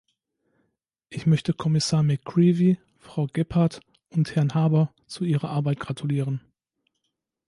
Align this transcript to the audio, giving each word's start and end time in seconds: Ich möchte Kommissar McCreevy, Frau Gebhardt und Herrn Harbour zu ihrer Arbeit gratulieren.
Ich 1.11 1.27
möchte 1.27 1.53
Kommissar 1.53 2.01
McCreevy, 2.01 2.79
Frau 2.97 3.27
Gebhardt 3.27 3.81
und 4.09 4.33
Herrn 4.35 4.55
Harbour 4.55 4.91
zu 5.05 5.25
ihrer 5.25 5.49
Arbeit 5.51 5.79
gratulieren. 5.79 6.41